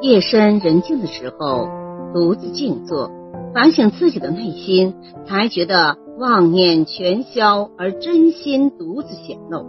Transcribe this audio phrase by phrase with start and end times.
[0.00, 1.66] 夜深人静的时候，
[2.14, 3.10] 独自静坐，
[3.52, 4.94] 反省自己的内心，
[5.26, 9.66] 才觉得妄念全消，而真心独自显露。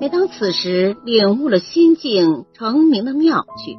[0.00, 3.78] 每当此时，领悟了心境成名的妙趣，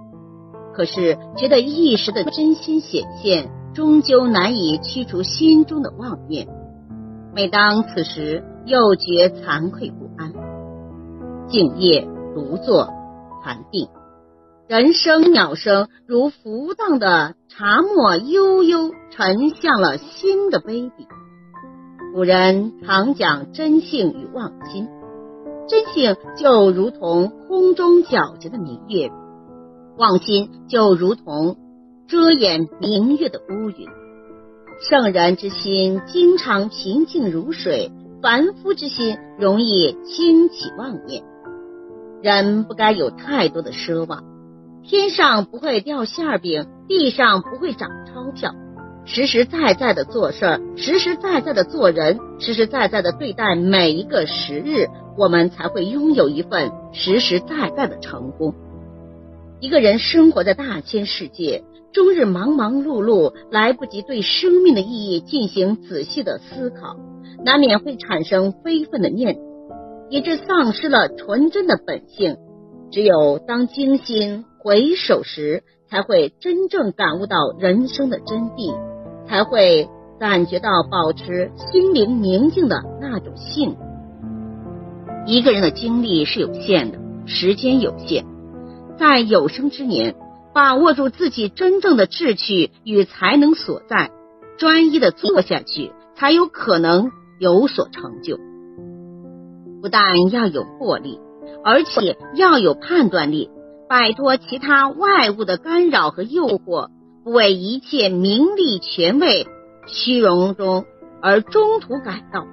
[0.74, 6.48] 可是觉得一时的真心显现，终究难以驱除心中的妄念。
[7.36, 10.32] 每当此时，又觉惭愧不安。
[11.50, 12.88] 静夜独坐，
[13.44, 13.90] 禅定。
[14.66, 21.06] 人声鸟声如浮荡的茶沫，悠悠沉向了心的杯底。
[22.14, 24.88] 古人常讲真性与妄心，
[25.68, 29.12] 真性就如同空中皎洁的明月，
[29.98, 31.58] 妄心就如同
[32.08, 33.86] 遮掩明月的乌云。
[34.90, 41.22] 圣人之心经常平静如水，凡夫之心容易轻起妄念。
[42.22, 44.24] 人不该有太多的奢望。
[44.86, 48.54] 天上不会掉馅饼，地上不会长钞票。
[49.06, 58.54] 实实在在的做事儿，实实在在的做人，实实在在的对待每一个时日，我们才会拥有一份实实在在的成功。
[59.62, 66.98] 一个人生活在大千世界，终日忙忙碌碌，来不及对生命的意义进行仔细的思考，
[67.46, 69.42] 难免会产生非分的念头，
[70.10, 72.36] 以致丧失了纯真的本性。
[72.92, 74.46] 只有当精心。
[74.64, 78.74] 回首时，才会真正感悟到人生的真谛，
[79.28, 79.90] 才会
[80.22, 83.80] 感觉到保持心灵宁静的那种幸福。
[85.26, 88.24] 一个人的精力是有限的，时间有限，
[88.98, 90.16] 在有生之年，
[90.54, 94.12] 把握住自己真正的志趣与才能所在，
[94.58, 98.38] 专一的做下去，才有可能有所成就。
[99.82, 101.20] 不但要有魄力，
[101.66, 103.50] 而且要有判断力。
[103.94, 106.90] 摆脱其他外物的干扰和诱惑，
[107.24, 109.46] 不为一切名利权位、
[109.86, 110.86] 虚荣中
[111.22, 112.48] 而中途改道，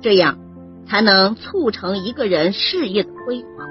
[0.00, 0.38] 这样
[0.86, 3.68] 才能促成一个人事业的辉煌。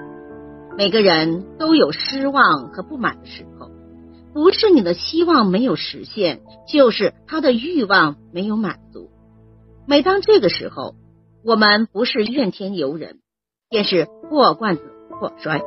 [0.78, 3.70] 每个人都有失望和不满的时候，
[4.34, 9.10] 不是你的希望没有实现，就是他的欲望没有满足。
[9.88, 10.96] 每当这个时候，
[11.46, 13.20] 我们不是怨天尤人，
[13.70, 15.62] 便是破罐子破摔。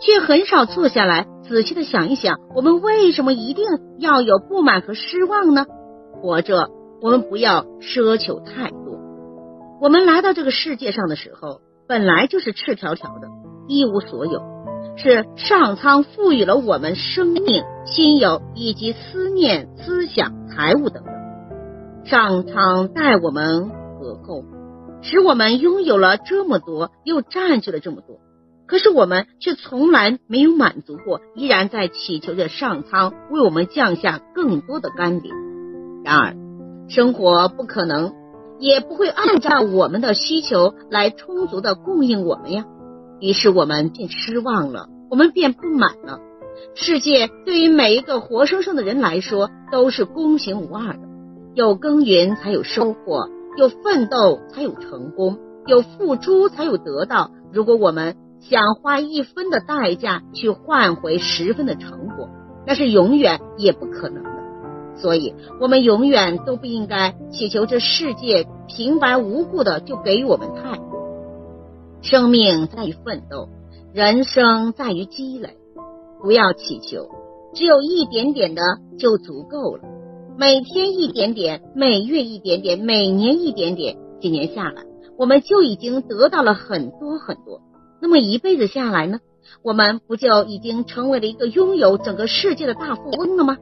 [0.00, 3.64] 却很少坐下来仔细的想一想，我们为什么一定
[3.98, 5.66] 要有不满和失望呢？
[6.20, 6.68] 活着，
[7.00, 8.98] 我们不要奢求太多。
[9.80, 13.28] 我们来到这个世界上的时候，本来就是赤条条的，
[13.68, 14.42] 一无所有，
[14.96, 21.12] 是上苍赋予了我们生命、亲友以及思念、思想、财物等等。
[22.04, 24.44] 上苍待我们和厚，
[25.02, 28.20] 使我们拥有了这么多，又占据了这么多。
[28.66, 35.32] 可是我们却从来没有满足过，依然在祈求着上苍为我们降下更多的甘霖。
[36.04, 36.36] 然而，
[36.88, 38.12] 生活不可能，
[38.58, 42.64] 也不会按照我们的需求来充足的供应我们呀。
[43.20, 46.20] 于是我们便失望了，我们便不满了。
[46.74, 51.00] 世界对于每一个活生生的人来说都是公平无二的，
[51.54, 57.30] 有耕耘才有收获，有奋斗才有成功，有付出才有得到。
[57.52, 58.16] 如果我们
[58.48, 62.28] 想花一分的代价去换回十分的成果，
[62.64, 64.30] 那是永远也不可能的。
[64.94, 70.84] 所以，我们永远都不应该祈求这世界平白无故的就给予我们太多。
[72.02, 73.48] 生命在于奋斗，
[73.92, 75.56] 人生在于积累。
[76.22, 77.10] 不要祈求，
[77.52, 78.62] 只有一点点的
[78.96, 79.82] 就足够了。
[80.38, 84.84] 每天一点点，每月一点点，每年一点点，几年下来，
[85.18, 87.60] 我们就已经得到了很多很多。
[88.06, 89.18] 那么一辈子下来呢，
[89.64, 93.56] 我们不就已经成为了一个拥有整个世界的大富翁了吗？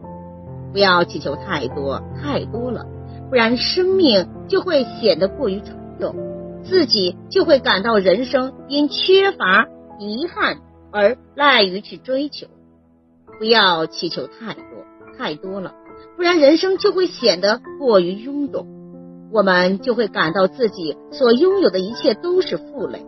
[0.71, 2.85] 不要祈求太多太多了，
[3.31, 6.15] 不然生命就会显得过于沉重，
[6.63, 9.67] 自己就会感到人生因缺乏
[9.99, 10.59] 遗憾
[10.93, 12.47] 而赖于去追求。
[13.39, 14.63] 不要祈求太多
[15.17, 15.73] 太多了，
[16.19, 18.67] 不然人生就会显得过于臃肿，
[19.33, 23.07] 我们就会感到自己所拥有的一切都是负累。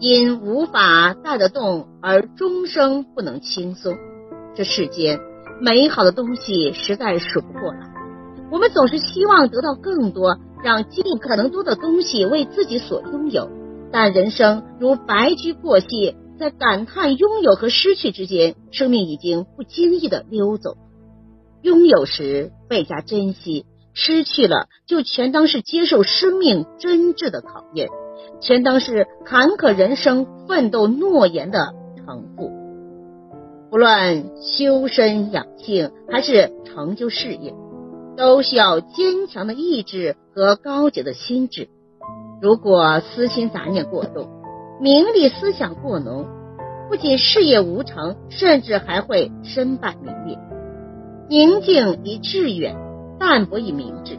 [0.00, 3.96] 因无法带得动而终生不能轻松，
[4.54, 5.18] 这世间
[5.60, 7.80] 美好的东西实在数不过来。
[8.52, 13.50] 我们总是希望得到更多，让尽可能多的东西为自己所拥有。
[13.90, 20.76] 但人生如白驹过隙，在感叹拥有和失去之间，生命已经不经意的溜走。
[21.62, 27.88] 拥有时倍加珍惜，失去了就全当是接受生命真挚的考验。
[28.40, 32.50] 全当是坎坷人生奋斗诺言的成负。
[33.70, 37.52] 不论修身养性还是成就事业，
[38.16, 41.68] 都需要坚强的意志和高洁的心智。
[42.40, 44.28] 如果私心杂念过重，
[44.80, 46.24] 名利思想过浓，
[46.88, 50.38] 不仅事业无成，甚至还会身败名裂。
[51.28, 52.74] 宁静以致远，
[53.18, 54.16] 淡泊以明志，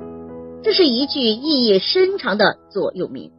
[0.62, 3.32] 这是一句意义深长的座右铭。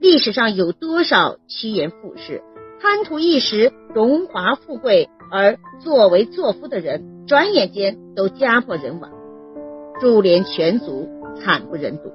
[0.00, 2.42] 历史上有多少趋炎附势、
[2.80, 9.10] 贪图一时荣华富贵而作威作福的人，转眼间都家破人亡，
[10.00, 11.08] 株连全族，
[11.40, 12.12] 惨不忍睹。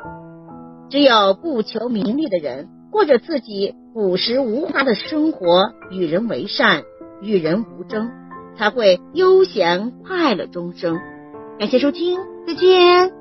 [0.89, 6.83] 只有不求名利的人，过着自己朴实无华的生活，与人为善，
[7.21, 8.09] 与人无争。
[8.57, 10.99] 才会悠闲快乐终生。
[11.57, 13.20] 感谢收听，再见。